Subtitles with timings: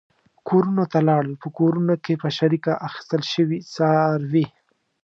[0.47, 4.45] کورونو ته لاړل، په کورونو کې په شریکه اخیستل شوي څاروي.